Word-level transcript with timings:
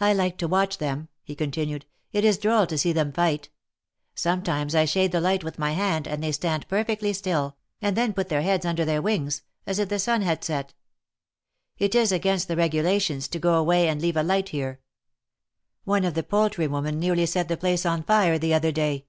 I 0.00 0.12
like 0.14 0.36
to 0.38 0.48
watch 0.48 0.78
them," 0.78 1.06
he 1.22 1.36
continued. 1.36 1.86
It 2.10 2.24
is 2.24 2.38
droll 2.38 2.66
to 2.66 2.76
see 2.76 2.92
them 2.92 3.12
fight. 3.12 3.50
Sometimes 4.16 4.74
I 4.74 4.84
shade 4.84 5.12
the 5.12 5.20
light 5.20 5.44
with 5.44 5.60
my 5.60 5.70
hand, 5.74 6.08
and 6.08 6.20
they 6.20 6.32
stand 6.32 6.66
perfectly 6.66 7.12
still, 7.12 7.56
and 7.80 7.96
then 7.96 8.14
put 8.14 8.30
their 8.30 8.42
heads 8.42 8.66
under 8.66 8.84
their 8.84 9.00
wings, 9.00 9.42
as 9.64 9.78
if 9.78 9.88
the 9.88 10.00
sun 10.00 10.22
had 10.22 10.42
set. 10.42 10.74
It 11.78 11.94
is 11.94 12.10
against 12.10 12.48
the 12.48 12.56
regulations 12.56 13.28
to 13.28 13.38
go 13.38 13.54
away 13.54 13.86
and 13.86 14.02
leave 14.02 14.16
a 14.16 14.24
light 14.24 14.48
here. 14.48 14.80
One 15.84 16.04
of 16.04 16.14
the 16.14 16.24
poultry 16.24 16.66
women 16.66 16.98
nearly 16.98 17.24
set 17.24 17.46
the 17.46 17.56
place 17.56 17.86
on 17.86 18.02
fire 18.02 18.40
the 18.40 18.54
other 18.54 18.72
day." 18.72 19.06